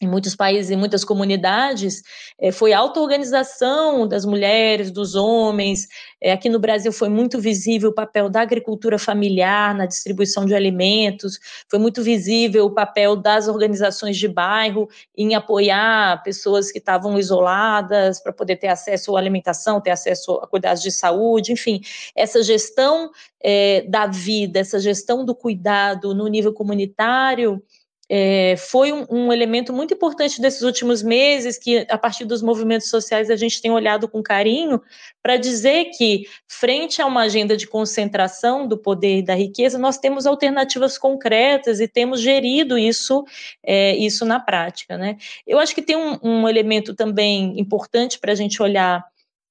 [0.00, 2.02] em muitos países, em muitas comunidades,
[2.40, 5.88] é, foi auto-organização das mulheres, dos homens.
[6.20, 10.54] É, aqui no Brasil foi muito visível o papel da agricultura familiar na distribuição de
[10.54, 17.18] alimentos, foi muito visível o papel das organizações de bairro em apoiar pessoas que estavam
[17.18, 21.80] isoladas para poder ter acesso à alimentação, ter acesso a cuidados de saúde, enfim,
[22.14, 27.60] essa gestão é, da vida, essa gestão do cuidado no nível comunitário
[28.08, 32.88] é, foi um, um, elemento muito importante desses últimos meses, que a partir dos movimentos
[32.88, 34.80] sociais a gente tem olhado com carinho,
[35.22, 39.98] para dizer que, frente a uma agenda de concentração do poder e da riqueza, nós
[39.98, 43.24] temos alternativas concretas e temos gerido isso,
[43.62, 44.96] é, isso na prática.
[44.96, 45.18] Né?
[45.46, 49.04] Eu acho que tem um, um elemento também importante para a gente olhar,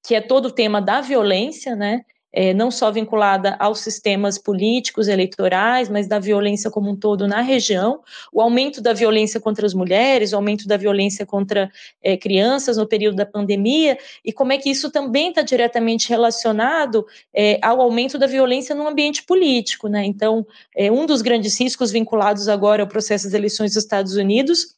[0.04, 2.04] que é todo o tema da violência, né?
[2.32, 7.40] É, não só vinculada aos sistemas políticos, eleitorais, mas da violência como um todo na
[7.40, 8.00] região,
[8.32, 11.70] o aumento da violência contra as mulheres, o aumento da violência contra
[12.02, 17.06] é, crianças no período da pandemia, e como é que isso também está diretamente relacionado
[17.34, 19.88] é, ao aumento da violência no ambiente político.
[19.88, 20.04] Né?
[20.04, 24.77] Então, é, um dos grandes riscos vinculados agora ao processo das eleições dos Estados Unidos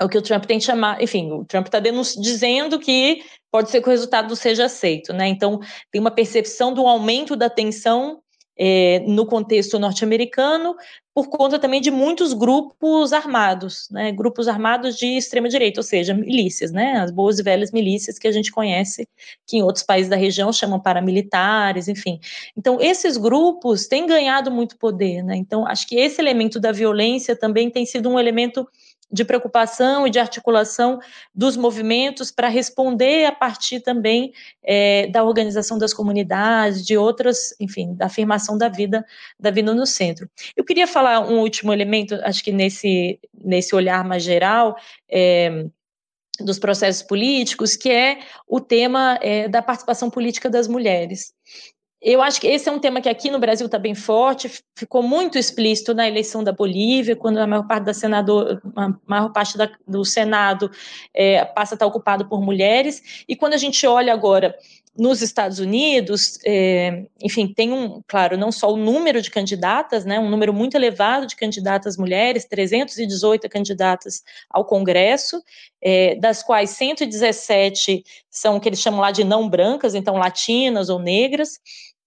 [0.00, 3.80] é o que o Trump tem chamado, enfim, o Trump está dizendo que pode ser
[3.80, 5.26] que o resultado seja aceito, né?
[5.28, 8.20] Então, tem uma percepção do aumento da tensão
[8.58, 10.74] é, no contexto norte-americano,
[11.14, 14.12] por conta também de muitos grupos armados, né?
[14.12, 16.98] Grupos armados de extrema-direita, ou seja, milícias, né?
[16.98, 19.06] As boas e velhas milícias que a gente conhece,
[19.46, 22.18] que em outros países da região chamam paramilitares, enfim.
[22.56, 25.36] Então, esses grupos têm ganhado muito poder, né?
[25.36, 28.66] Então, acho que esse elemento da violência também tem sido um elemento
[29.10, 30.98] de preocupação e de articulação
[31.34, 37.94] dos movimentos para responder a partir também é, da organização das comunidades, de outras, enfim,
[37.94, 39.04] da afirmação da vida,
[39.38, 40.28] da vida no centro.
[40.56, 44.76] Eu queria falar um último elemento, acho que nesse, nesse olhar mais geral,
[45.08, 45.66] é,
[46.40, 51.32] dos processos políticos, que é o tema é, da participação política das mulheres.
[52.00, 55.02] Eu acho que esse é um tema que aqui no Brasil está bem forte, ficou
[55.02, 59.56] muito explícito na eleição da Bolívia, quando a maior parte da senador, a maior parte
[59.56, 60.70] da, do Senado
[61.14, 64.54] é, passa a estar ocupado por mulheres, e quando a gente olha agora
[64.98, 70.18] nos Estados Unidos, é, enfim, tem um, claro, não só o número de candidatas, né,
[70.18, 75.42] um número muito elevado de candidatas mulheres, 318 candidatas ao Congresso,
[75.82, 80.88] é, das quais 117 são o que eles chamam lá de não brancas, então latinas
[80.88, 81.60] ou negras,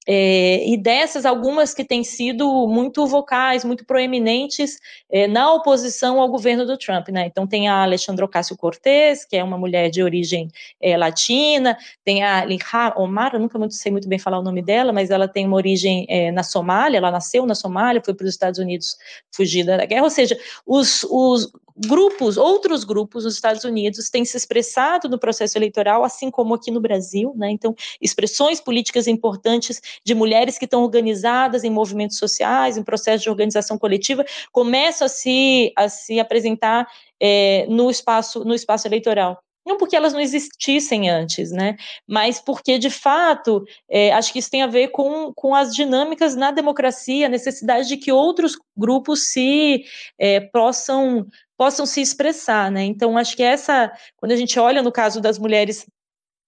[0.08, 4.80] é, e dessas, algumas que têm sido muito vocais, muito proeminentes
[5.12, 7.10] é, na oposição ao governo do Trump.
[7.10, 7.26] Né?
[7.28, 10.50] Então, tem a Alexandra Ocasio-Cortez, que é uma mulher de origem
[10.82, 12.60] é, latina, tem a Linha
[12.96, 15.58] Omar, eu nunca muito, sei muito bem falar o nome dela, mas ela tem uma
[15.58, 18.98] origem é, na Somália, ela nasceu na Somália, foi para os Estados Unidos
[19.32, 21.52] fugida da guerra, ou seja, os, os
[21.88, 26.72] grupos, outros grupos nos Estados Unidos têm se expressado no processo eleitoral, assim como aqui
[26.72, 27.50] no Brasil, né?
[27.52, 33.30] Então, expressões políticas importantes de mulheres que estão organizadas em movimentos sociais, em processos de
[33.30, 36.88] organização coletiva, começam a se, a se apresentar
[37.22, 41.78] é, no, espaço, no espaço eleitoral não porque elas não existissem antes, né?
[42.08, 46.36] Mas porque, de fato, é, acho que isso tem a ver com, com as dinâmicas
[46.36, 49.84] na democracia, a necessidade de que outros grupos se
[50.18, 51.26] é, possam
[51.58, 52.86] possam se expressar, né?
[52.86, 55.86] Então, acho que essa, quando a gente olha no caso das mulheres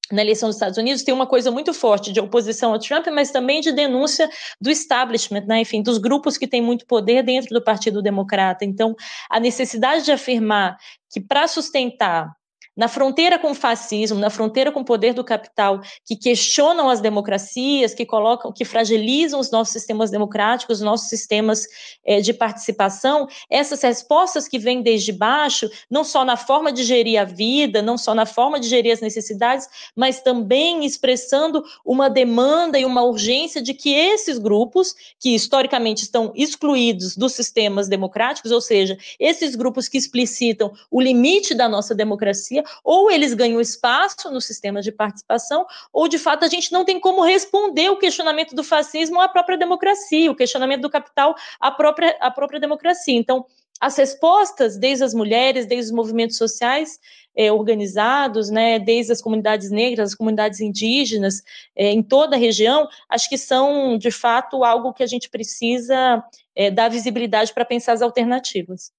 [0.10, 3.32] na eleição dos Estados Unidos tem uma coisa muito forte de oposição ao Trump, mas
[3.32, 4.30] também de denúncia
[4.60, 5.62] do establishment, né?
[5.62, 8.66] enfim, dos grupos que têm muito poder dentro do Partido Democrata.
[8.66, 8.96] Então,
[9.30, 10.78] a necessidade de afirmar
[11.10, 12.32] que para sustentar
[12.76, 17.02] na fronteira com o fascismo, na fronteira com o poder do capital, que questionam as
[17.02, 21.68] democracias, que colocam, que fragilizam os nossos sistemas democráticos, os nossos sistemas
[22.06, 27.20] é, de participação, essas respostas que vêm desde baixo, não só na forma de gerir
[27.20, 32.80] a vida, não só na forma de gerir as necessidades, mas também expressando uma demanda
[32.80, 38.62] e uma urgência de que esses grupos, que historicamente estão excluídos dos sistemas democráticos, ou
[38.62, 44.42] seja, esses grupos que explicitam o limite da nossa democracia, ou eles ganham espaço no
[44.42, 48.64] sistema de participação, ou de fato a gente não tem como responder o questionamento do
[48.64, 53.16] fascismo à própria democracia, o questionamento do capital à própria, à própria democracia.
[53.16, 53.46] Então,
[53.82, 57.00] as respostas, desde as mulheres, desde os movimentos sociais
[57.36, 61.42] é, organizados, né, desde as comunidades negras, as comunidades indígenas,
[61.76, 66.24] é, em toda a região, acho que são, de fato, algo que a gente precisa
[66.56, 68.92] é, dar visibilidade para pensar as alternativas.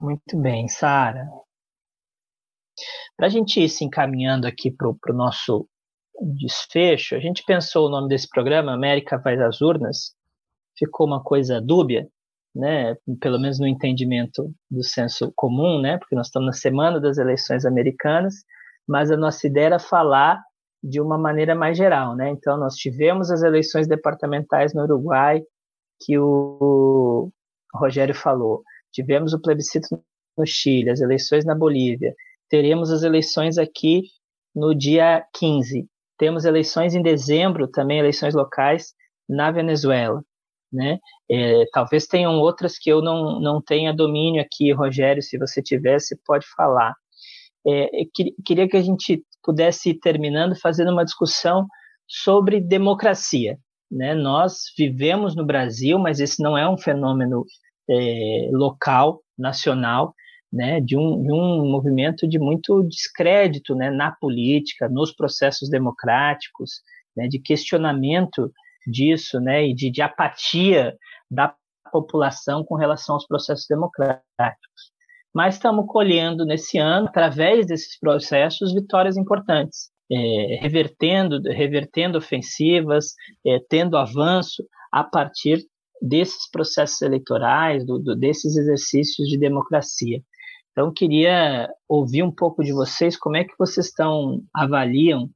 [0.00, 1.28] Muito bem, Sara.
[3.16, 5.68] Para a gente ir se encaminhando aqui para o nosso
[6.20, 10.14] desfecho, a gente pensou o nome desse programa, América vai às urnas,
[10.78, 12.08] ficou uma coisa dúbia,
[12.54, 17.18] né, pelo menos no entendimento do senso comum, né, porque nós estamos na semana das
[17.18, 18.34] eleições americanas,
[18.86, 20.40] mas a nossa ideia era falar
[20.82, 22.28] de uma maneira mais geral, né?
[22.28, 25.42] Então nós tivemos as eleições departamentais no Uruguai
[26.04, 27.30] que o
[27.74, 29.88] Rogério falou, tivemos o plebiscito
[30.36, 32.14] no Chile, as eleições na Bolívia,
[32.48, 34.02] teremos as eleições aqui
[34.54, 35.86] no dia 15.
[36.18, 38.94] Temos eleições em dezembro, também eleições locais
[39.28, 40.22] na Venezuela.
[40.72, 40.98] Né?
[41.30, 46.18] É, talvez tenham outras que eu não, não tenha domínio aqui, Rogério, se você tivesse,
[46.24, 46.94] pode falar.
[47.66, 47.88] É,
[48.44, 51.66] queria que a gente pudesse ir terminando fazendo uma discussão
[52.06, 53.58] sobre democracia.
[53.90, 54.14] Né?
[54.14, 57.44] Nós vivemos no Brasil, mas esse não é um fenômeno
[57.88, 60.14] é, local, nacional,
[60.54, 66.80] né, de, um, de um movimento de muito descrédito né, na política, nos processos democráticos,
[67.16, 68.52] né, de questionamento
[68.86, 70.96] disso né, e de, de apatia
[71.28, 71.52] da
[71.90, 74.94] população com relação aos processos democráticos.
[75.34, 83.14] Mas estamos colhendo nesse ano, através desses processos, vitórias importantes, é, revertendo, revertendo ofensivas,
[83.44, 85.66] é, tendo avanço a partir
[86.00, 90.22] desses processos eleitorais, do, do, desses exercícios de democracia.
[90.74, 95.30] Então, queria ouvir um pouco de vocês, como é que vocês estão, avaliam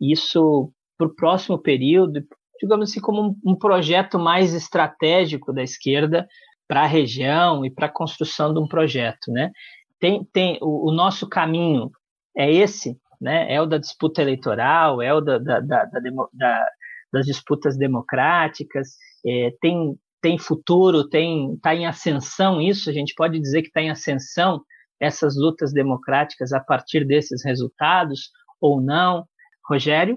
[0.00, 2.20] isso para o próximo período,
[2.60, 6.26] digamos assim, como um, um projeto mais estratégico da esquerda
[6.66, 9.52] para a região e para a construção de um projeto, né?
[10.00, 11.90] Tem, tem o, o, nosso caminho
[12.36, 13.52] é esse, né?
[13.52, 16.66] É o da disputa eleitoral, é o da, da, da, da
[17.14, 23.38] das disputas democráticas, é, tem tem futuro, tem está em ascensão isso, a gente pode
[23.38, 24.62] dizer que está em ascensão
[24.98, 29.26] essas lutas democráticas a partir desses resultados ou não?
[29.68, 30.16] Rogério?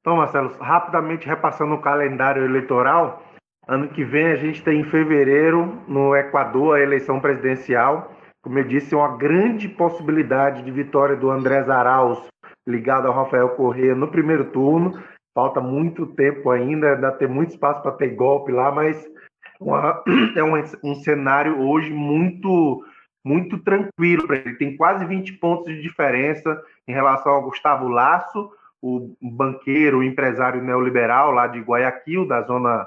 [0.00, 3.22] Então, Marcelo, rapidamente repassando o calendário eleitoral,
[3.68, 8.10] ano que vem a gente tem em fevereiro, no Equador, a eleição presidencial.
[8.42, 12.18] Como eu disse, uma grande possibilidade de vitória do Andrés Arauz,
[12.66, 14.98] ligado ao Rafael Correa no primeiro turno
[15.36, 19.06] falta muito tempo ainda, ainda tem muito espaço para ter golpe lá, mas
[19.60, 20.02] uma,
[20.34, 22.82] é um, um, cenário hoje muito
[23.22, 24.54] muito tranquilo para ele.
[24.54, 26.58] Tem quase 20 pontos de diferença
[26.88, 32.86] em relação ao Gustavo Lasso, o banqueiro, o empresário neoliberal lá de Guayaquil, da zona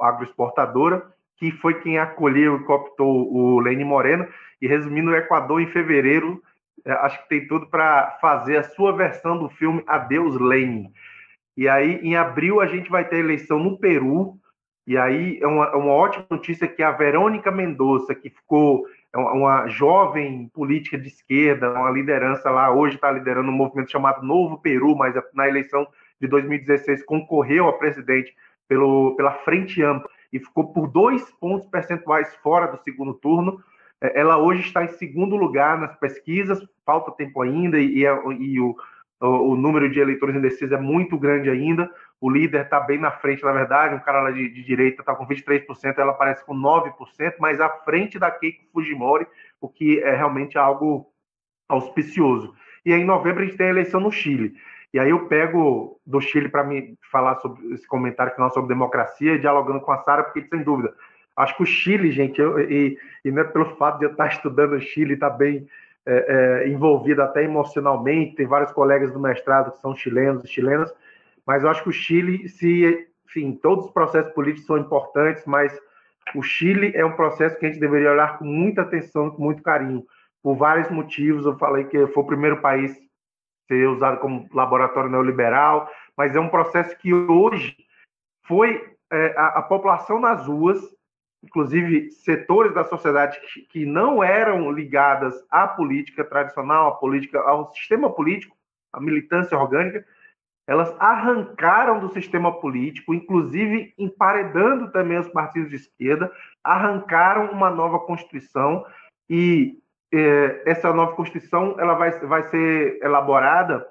[0.00, 1.04] agroexportadora,
[1.36, 4.26] que foi quem acolheu e cooptou o Lênin Moreno.
[4.62, 6.40] E resumindo, o Equador, em fevereiro,
[6.84, 10.92] é, acho que tem tudo para fazer a sua versão do filme Adeus Lênin.
[11.56, 14.38] E aí, em abril, a gente vai ter eleição no Peru.
[14.86, 18.84] E aí, é uma, é uma ótima notícia que a Verônica Mendonça, que ficou
[19.14, 24.26] é uma jovem política de esquerda, uma liderança lá, hoje está liderando um movimento chamado
[24.26, 25.86] Novo Peru, mas na eleição
[26.20, 28.34] de 2016 concorreu a presidente
[28.66, 33.62] pelo, pela Frente Ampla e ficou por dois pontos percentuais fora do segundo turno.
[34.00, 38.06] É, ela hoje está em segundo lugar nas pesquisas, falta tempo ainda, e, e,
[38.40, 38.74] e o,
[39.28, 41.90] o, número de eleitores indecisos é muito grande ainda.
[42.20, 45.14] O líder está bem na frente, na verdade, um cara lá de, de direita está
[45.14, 46.92] com 23%, ela aparece com 9%,
[47.38, 49.26] mas à frente da Keiko Fujimori,
[49.60, 51.10] o que é realmente algo
[51.68, 52.54] auspicioso.
[52.84, 54.54] E aí, em novembro, a gente tem a eleição no Chile.
[54.92, 59.38] E aí eu pego do Chile para me falar sobre esse comentário final sobre democracia,
[59.38, 60.94] dialogando com a Sara, porque sem dúvida,
[61.36, 64.28] acho que o Chile, gente, eu, e, e não é pelo fato de eu estar
[64.28, 65.66] estudando o Chile, estar tá bem
[66.06, 70.92] é, é, envolvido até emocionalmente, tem vários colegas do mestrado que são chilenos e chilenas,
[71.46, 75.78] mas eu acho que o Chile, se, enfim, todos os processos políticos são importantes, mas
[76.34, 79.62] o Chile é um processo que a gente deveria olhar com muita atenção, com muito
[79.62, 80.04] carinho,
[80.42, 81.44] por vários motivos.
[81.44, 82.96] Eu falei que foi o primeiro país
[83.66, 87.76] ser usado como laboratório neoliberal, mas é um processo que hoje
[88.46, 90.80] foi é, a, a, população nas ruas,
[91.44, 93.38] inclusive setores da sociedade
[93.70, 98.56] que, não eram ligadas à política tradicional, à política, ao sistema político,
[98.92, 100.04] à militância orgânica,
[100.66, 106.32] elas arrancaram do sistema político, inclusive emparedando também os partidos de esquerda,
[106.62, 108.84] arrancaram uma nova constituição
[109.28, 109.78] e
[110.12, 113.84] é, essa nova Constituição ela vai, vai ser elaborada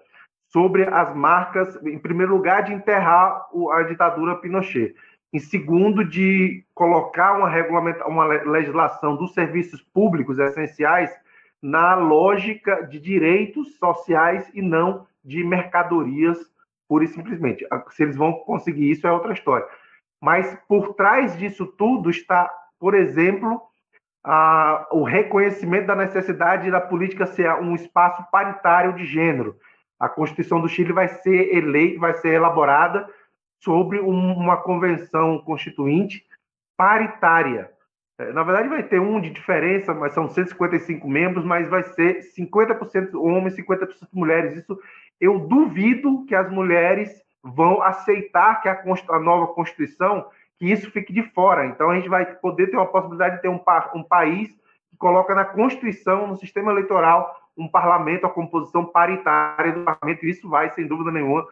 [0.47, 4.95] sobre as marcas, em primeiro lugar, de enterrar a ditadura Pinochet.
[5.33, 11.11] Em segundo, de colocar uma, regulamenta, uma legislação dos serviços públicos essenciais
[11.59, 16.37] na lógica de direitos sociais e não de mercadorias,
[16.87, 17.65] pura e simplesmente.
[17.91, 19.65] Se eles vão conseguir isso é outra história.
[20.21, 23.59] Mas por trás disso tudo está, por exemplo,
[24.23, 29.55] a, o reconhecimento da necessidade da política ser um espaço paritário de gênero.
[29.99, 33.09] A Constituição do Chile vai ser eleita, vai ser elaborada
[33.63, 36.25] sobre um, uma convenção constituinte
[36.77, 37.71] paritária.
[38.19, 42.19] É, na verdade, vai ter um de diferença, mas são 155 membros, mas vai ser
[42.37, 44.57] 50% homens, 50% mulheres.
[44.57, 44.77] Isso
[45.19, 50.25] eu duvido que as mulheres vão aceitar que a, a nova Constituição
[50.57, 51.65] que isso fique de fora.
[51.65, 53.59] Então, a gente vai poder ter uma possibilidade de ter um,
[53.95, 54.49] um país
[54.89, 60.49] que coloca na Constituição, no sistema eleitoral, um parlamento, a composição paritária do parlamento, isso
[60.49, 61.45] vai, sem dúvida nenhuma,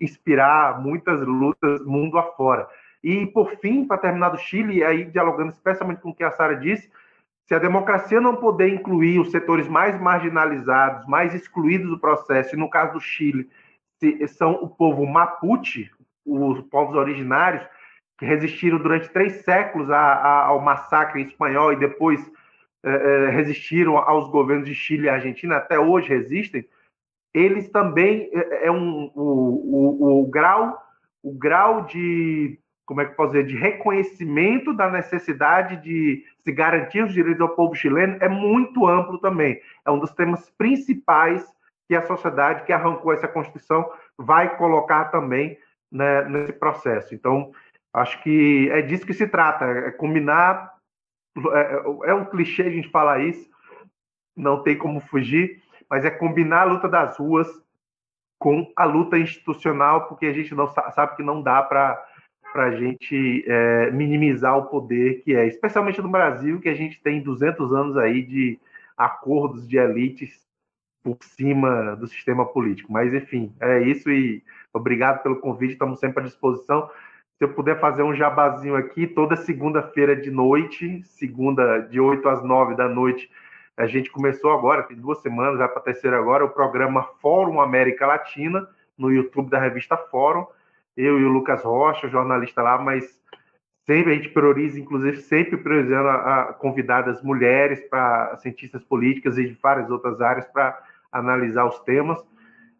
[0.00, 2.68] inspirar muitas lutas mundo afora.
[3.02, 6.56] E, por fim, para terminar do Chile, aí dialogando especialmente com o que a Sara
[6.56, 6.90] disse,
[7.44, 12.58] se a democracia não poder incluir os setores mais marginalizados, mais excluídos do processo, e
[12.58, 13.48] no caso do Chile,
[14.28, 15.90] são o povo Mapuche,
[16.26, 17.66] os povos originários,
[18.18, 22.20] que resistiram durante três séculos a, a, ao massacre espanhol e depois
[22.82, 26.64] é, é, resistiram aos governos de Chile e Argentina, até hoje resistem,
[27.34, 30.80] eles também é, é um, o, o, o, grau
[31.22, 37.12] o grau de como é que dizer de reconhecimento da necessidade de se garantir os
[37.12, 41.44] direitos ao povo chileno é muito amplo também é um dos temas principais
[41.86, 45.58] que a sociedade que arrancou essa constituição vai colocar também
[45.90, 47.52] né, nesse processo então
[47.92, 50.74] Acho que é disso que se trata, é combinar.
[51.52, 53.48] É, é um clichê a gente falar isso,
[54.36, 57.48] não tem como fugir, mas é combinar a luta das ruas
[58.38, 62.04] com a luta institucional, porque a gente não sabe que não dá para
[62.54, 67.22] a gente é, minimizar o poder que é, especialmente no Brasil, que a gente tem
[67.22, 68.58] 200 anos aí de
[68.96, 70.46] acordos de elites
[71.02, 72.92] por cima do sistema político.
[72.92, 76.88] Mas, enfim, é isso e obrigado pelo convite, estamos sempre à disposição
[77.38, 82.42] se eu puder fazer um jabazinho aqui, toda segunda-feira de noite, segunda de 8 às
[82.42, 83.30] 9 da noite,
[83.78, 87.60] a gente começou agora, tem duas semanas, vai para a terceira agora, o programa Fórum
[87.60, 88.68] América Latina,
[88.98, 90.44] no YouTube da revista Fórum.
[90.96, 93.22] Eu e o Lucas Rocha, jornalista lá, mas
[93.86, 99.46] sempre a gente prioriza, inclusive sempre priorizando a, a convidadas mulheres para cientistas políticas e
[99.46, 100.76] de várias outras áreas para
[101.12, 102.18] analisar os temas.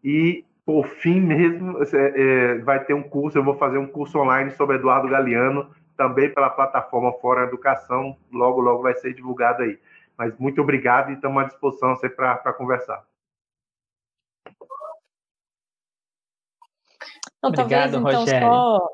[0.03, 4.19] E por fim mesmo, é, é, vai ter um curso, eu vou fazer um curso
[4.19, 9.79] online sobre Eduardo Galeano, também pela plataforma Fora Educação, logo, logo vai ser divulgado aí.
[10.19, 13.07] Mas muito obrigado e estamos à disposição para conversar.
[17.41, 18.47] Não, Obrigado, talvez, então, Rogério.
[18.49, 18.89] Só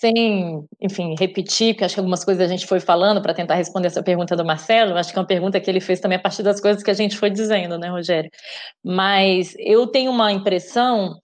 [0.00, 3.88] sem, enfim, repetir, porque acho que algumas coisas a gente foi falando para tentar responder
[3.88, 6.42] essa pergunta do Marcelo, acho que é uma pergunta que ele fez também a partir
[6.42, 8.30] das coisas que a gente foi dizendo, né, Rogério?
[8.82, 11.20] Mas eu tenho uma impressão,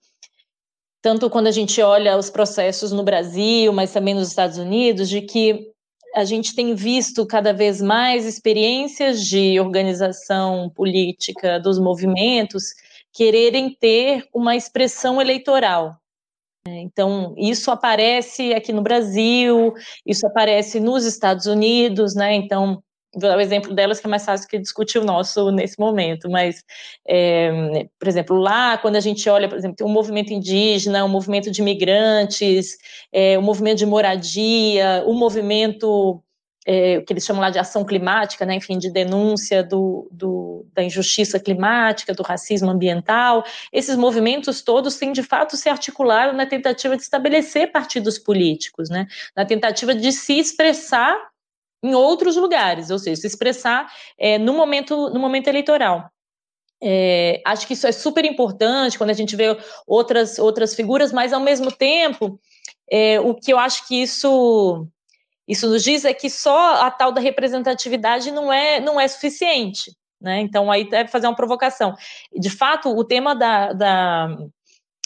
[1.01, 5.21] tanto quando a gente olha os processos no Brasil, mas também nos Estados Unidos, de
[5.21, 5.71] que
[6.17, 12.63] a gente tem visto cada vez mais experiências de organização política dos movimentos
[13.13, 15.95] quererem ter uma expressão eleitoral,
[16.67, 19.73] é, então, isso aparece aqui no Brasil,
[20.05, 22.33] isso aparece nos Estados Unidos, né?
[22.35, 22.83] Então,
[23.19, 26.29] vou dar o exemplo delas, que é mais fácil que discutir o nosso nesse momento,
[26.29, 26.63] mas,
[27.07, 31.09] é, por exemplo, lá, quando a gente olha, por exemplo, tem um movimento indígena, um
[31.09, 32.77] movimento de imigrantes,
[33.11, 36.21] é, um movimento de moradia, um movimento
[36.67, 40.83] é, que eles chamam lá de ação climática, né, enfim, de denúncia do, do, da
[40.83, 43.45] injustiça climática, do racismo ambiental.
[43.71, 49.07] Esses movimentos todos têm, de fato, se articularam na tentativa de estabelecer partidos políticos, né,
[49.33, 51.17] na tentativa de se expressar
[51.83, 56.09] em outros lugares, ou seja, se expressar é, no, momento, no momento eleitoral.
[56.81, 61.33] É, acho que isso é super importante quando a gente vê outras, outras figuras, mas
[61.33, 62.39] ao mesmo tempo,
[62.89, 64.87] é, o que eu acho que isso
[65.47, 69.95] isso nos diz é que só a tal da representatividade não é, não é suficiente.
[70.19, 70.41] Né?
[70.41, 71.95] Então, aí deve fazer uma provocação.
[72.37, 74.37] De fato, o tema da, da,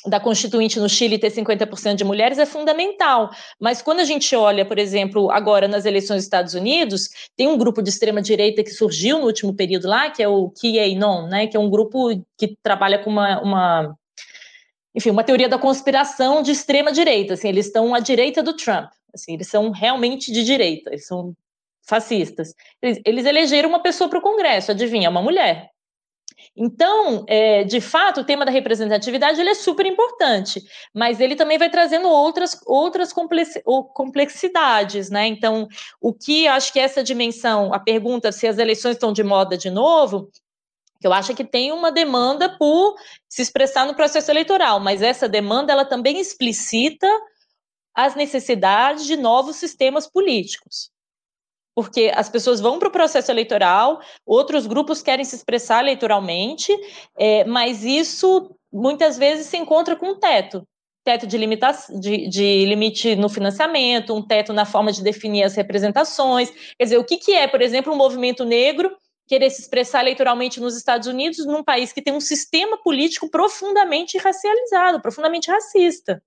[0.05, 3.29] da Constituinte no Chile ter 50% de mulheres é fundamental.
[3.59, 7.57] Mas quando a gente olha, por exemplo, agora nas eleições dos Estados Unidos, tem um
[7.57, 11.47] grupo de extrema-direita que surgiu no último período lá, que é o QAnon, né?
[11.47, 13.95] que é um grupo que trabalha com uma, uma
[14.93, 17.33] enfim, uma teoria da conspiração de extrema-direita.
[17.33, 18.89] Assim, eles estão à direita do Trump.
[19.13, 21.35] Assim, eles são realmente de direita, eles são
[21.83, 22.53] fascistas.
[22.81, 25.70] Eles, eles elegeram uma pessoa para o Congresso, adivinha, uma mulher.
[26.55, 30.61] Então, é, de fato, o tema da representatividade ele é super importante,
[30.93, 35.27] mas ele também vai trazendo outras, outras complexidades, né?
[35.27, 35.67] Então,
[35.99, 39.69] o que acho que essa dimensão, a pergunta se as eleições estão de moda de
[39.69, 40.29] novo,
[41.03, 42.95] eu acho que tem uma demanda por
[43.27, 47.07] se expressar no processo eleitoral, mas essa demanda ela também explicita
[47.93, 50.91] as necessidades de novos sistemas políticos.
[51.75, 56.71] Porque as pessoas vão para o processo eleitoral, outros grupos querem se expressar eleitoralmente,
[57.17, 60.65] é, mas isso muitas vezes se encontra com um teto
[61.03, 65.55] teto de, limitação, de, de, limite no financiamento, um teto na forma de definir as
[65.55, 66.51] representações.
[66.77, 68.95] Quer dizer, o que, que é, por exemplo, um movimento negro
[69.27, 74.17] querer se expressar eleitoralmente nos Estados Unidos, num país que tem um sistema político profundamente
[74.17, 76.21] racializado, profundamente racista?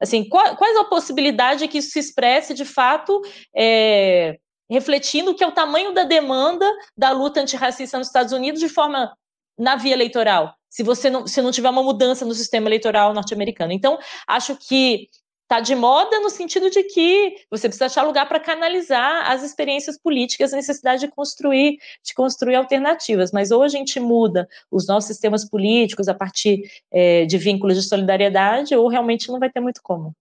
[0.00, 3.22] Assim, qual, qual é a possibilidade que isso se expresse de fato
[3.56, 4.36] é,
[4.72, 6.66] refletindo que é o tamanho da demanda
[6.96, 9.16] da luta antirracista nos Estados Unidos de forma
[9.58, 13.72] na via eleitoral, se você não, se não tiver uma mudança no sistema eleitoral norte-americano.
[13.72, 15.08] Então, acho que
[15.42, 19.98] está de moda no sentido de que você precisa achar lugar para canalizar as experiências
[19.98, 23.30] políticas, a necessidade de construir, de construir alternativas.
[23.30, 27.82] Mas ou a gente muda os nossos sistemas políticos a partir é, de vínculos de
[27.82, 30.16] solidariedade, ou realmente não vai ter muito como.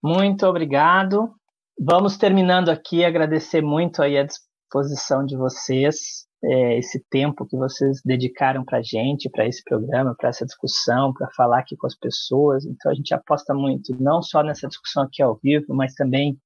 [0.00, 1.34] Muito obrigado.
[1.80, 8.00] Vamos terminando aqui, agradecer muito aí a disposição de vocês é, esse tempo que vocês
[8.04, 11.96] dedicaram para a gente, para esse programa, para essa discussão, para falar aqui com as
[11.96, 12.64] pessoas.
[12.64, 16.38] Então a gente aposta muito, não só nessa discussão aqui ao vivo, mas também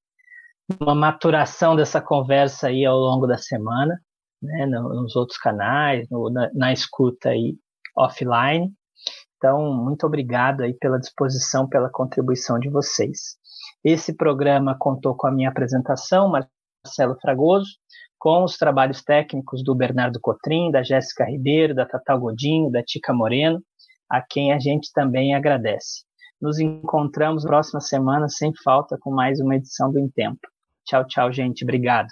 [0.79, 3.99] uma maturação dessa conversa aí ao longo da semana,
[4.41, 7.55] né, nos outros canais, no, na, na escuta aí
[7.95, 8.71] offline.
[9.37, 13.37] Então, muito obrigado aí pela disposição, pela contribuição de vocês.
[13.83, 17.71] Esse programa contou com a minha apresentação, Marcelo Fragoso,
[18.17, 23.13] com os trabalhos técnicos do Bernardo Cotrim, da Jéssica Ribeiro, da Tatal Godinho, da Tica
[23.13, 23.61] Moreno,
[24.09, 26.05] a quem a gente também agradece.
[26.41, 30.39] Nos encontramos próxima semana, sem falta, com mais uma edição do Em Tempo.
[30.85, 31.63] Tchau, tchau, gente.
[31.63, 32.07] Obrigado.